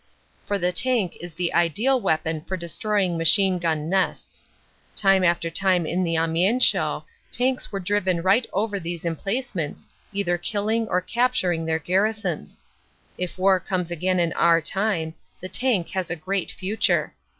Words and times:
For 0.47 0.57
the 0.57 0.71
tank 0.71 1.15
is 1.21 1.35
the 1.35 1.53
ideal 1.53 2.01
weapon 2.01 2.41
for 2.45 2.57
destroying 2.57 3.19
machine 3.19 3.59
gun 3.59 3.87
nests. 3.87 4.47
Time 4.95 5.23
after 5.23 5.51
time 5.51 5.85
in 5.85 6.03
the 6.03 6.15
Amiens 6.17 6.63
show 6.65 7.05
tanks 7.31 7.71
were 7.71 7.79
driven 7.79 8.23
right 8.23 8.47
over 8.51 8.79
these 8.79 9.05
emplacements, 9.05 9.91
either 10.11 10.39
killing 10.39 10.87
or 10.87 11.03
captur 11.03 11.53
ing 11.53 11.65
their 11.67 11.77
garrisons. 11.77 12.61
If 13.19 13.37
war 13.37 13.59
comes 13.59 13.91
again 13.91 14.19
in 14.19 14.33
our 14.33 14.59
time, 14.59 15.13
the 15.39 15.49
tank 15.49 15.89
has 15.89 16.09
a 16.09 16.15
great 16.15 16.49
future. 16.49 17.13